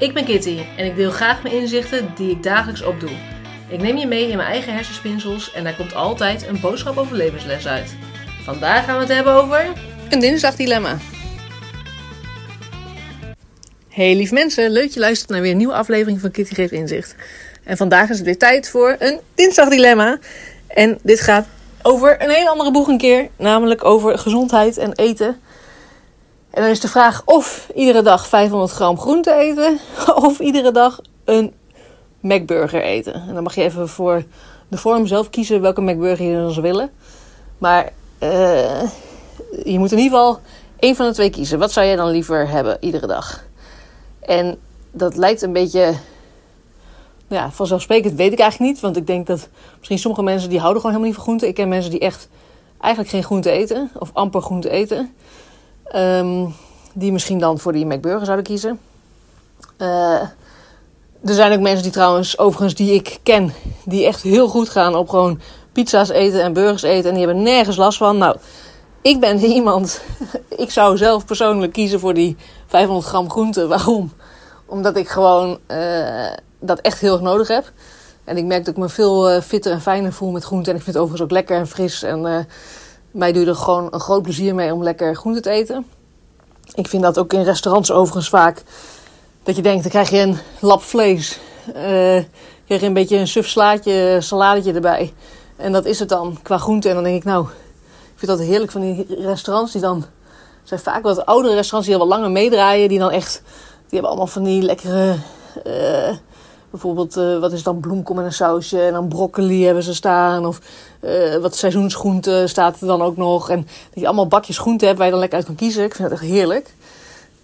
[0.00, 3.10] Ik ben Kitty en ik deel graag mijn inzichten die ik dagelijks opdoe.
[3.68, 7.16] Ik neem je mee in mijn eigen hersenspinsels en daar komt altijd een boodschap over
[7.16, 7.94] levensles uit.
[8.44, 9.72] Vandaag gaan we het hebben over
[10.10, 10.96] een dinsdagdilemma.
[13.88, 17.14] Hey lief mensen, leuk je luistert naar weer een nieuwe aflevering van Kitty Geeft Inzicht.
[17.64, 20.18] En vandaag is het weer tijd voor een dinsdagdilemma.
[20.66, 21.46] En dit gaat
[21.82, 25.40] over een hele andere boeg een keer, namelijk over gezondheid en eten.
[26.50, 29.78] En dan is de vraag of iedere dag 500 gram groente eten
[30.28, 31.54] of iedere dag een
[32.20, 33.14] McBurger eten.
[33.14, 34.24] En dan mag je even voor
[34.68, 36.90] de vorm zelf kiezen welke McBurger je dan zou willen.
[37.58, 37.92] Maar
[38.22, 38.82] uh,
[39.64, 40.40] je moet in ieder geval
[40.78, 41.58] één van de twee kiezen.
[41.58, 43.44] Wat zou jij dan liever hebben iedere dag?
[44.20, 44.58] En
[44.90, 45.94] dat lijkt een beetje
[47.28, 48.80] ja, vanzelfsprekend, weet ik eigenlijk niet.
[48.80, 51.48] Want ik denk dat misschien sommige mensen die houden gewoon helemaal niet van groente.
[51.48, 52.28] Ik ken mensen die echt
[52.80, 55.14] eigenlijk geen groente eten of amper groente eten.
[55.96, 56.54] Um,
[56.92, 58.80] die misschien dan voor die McBurger zouden kiezen.
[59.78, 60.20] Uh,
[61.24, 63.52] er zijn ook mensen die trouwens, overigens, die ik ken,
[63.84, 65.40] die echt heel goed gaan op gewoon
[65.72, 67.08] pizza's eten en burgers eten.
[67.08, 68.18] En die hebben nergens last van.
[68.18, 68.36] Nou,
[69.02, 70.00] ik ben iemand,
[70.56, 72.36] ik zou zelf persoonlijk kiezen voor die
[72.66, 73.66] 500 gram groente.
[73.66, 74.12] Waarom?
[74.66, 77.72] Omdat ik gewoon uh, dat echt heel erg nodig heb.
[78.24, 80.70] En ik merk dat ik me veel uh, fitter en fijner voel met groente.
[80.70, 82.02] En ik vind het overigens ook lekker en fris.
[82.02, 82.46] En
[83.10, 85.86] mij doet er gewoon een groot plezier mee om lekker groente te eten.
[86.74, 88.62] Ik vind dat ook in restaurants overigens vaak.
[89.42, 91.38] Dat je denkt, dan krijg je een lap vlees.
[91.68, 91.74] Uh,
[92.66, 95.12] krijg je een beetje een suf slaatje, saladetje erbij.
[95.56, 96.88] En dat is het dan qua groente.
[96.88, 97.44] En dan denk ik, nou,
[98.12, 100.04] ik vind dat heerlijk van die restaurants die dan...
[100.62, 102.88] zijn vaak wat oudere restaurants die al wat langer meedraaien.
[102.88, 103.42] Die dan echt...
[103.44, 105.16] Die hebben allemaal van die lekkere...
[105.66, 106.16] Uh,
[106.70, 108.80] bijvoorbeeld, uh, wat is dan bloemkom en een sausje.
[108.80, 110.46] En dan broccoli hebben ze staan.
[110.46, 110.60] Of
[111.00, 113.50] uh, wat seizoensgroente staat er dan ook nog.
[113.50, 115.84] En dat je allemaal bakjes groente hebt waar je dan lekker uit kan kiezen.
[115.84, 116.74] Ik vind dat echt heerlijk.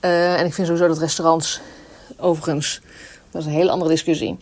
[0.00, 1.60] Uh, en ik vind sowieso dat restaurants,
[2.18, 2.80] overigens,
[3.30, 4.38] dat is een hele andere discussie.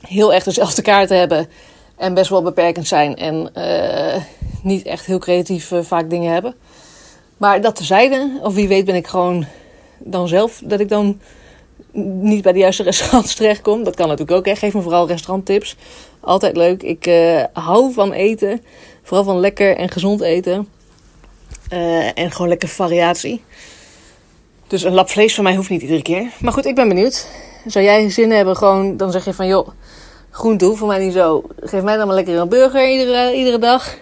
[0.00, 1.48] Heel echt dezelfde kaarten hebben.
[1.96, 3.16] En best wel beperkend zijn.
[3.16, 3.50] En
[4.62, 6.54] niet echt heel creatief vaak dingen hebben.
[7.36, 9.46] Maar dat tezijde, of wie weet ben ik gewoon
[9.98, 11.20] dan zelf, dat ik dan
[11.92, 13.84] niet bij de juiste restaurants terechtkom.
[13.84, 14.58] Dat kan natuurlijk ook.
[14.58, 15.76] Geef me vooral restauranttips.
[16.20, 16.82] Altijd leuk.
[16.82, 18.62] Ik uh, hou van eten.
[19.02, 20.68] Vooral van lekker en gezond eten.
[21.72, 23.42] Uh, en gewoon lekker variatie.
[24.66, 26.30] Dus een lap vlees van mij hoeft niet iedere keer.
[26.40, 27.26] Maar goed, ik ben benieuwd.
[27.66, 29.68] Zou jij zin hebben, gewoon, dan zeg je van joh,
[30.30, 31.42] groente hoeft voor mij niet zo.
[31.60, 33.96] Geef mij dan maar lekker een burger iedere, iedere dag.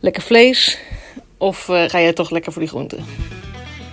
[0.00, 0.78] Lekker vlees.
[1.38, 3.04] Of uh, ga jij toch lekker voor die groenten?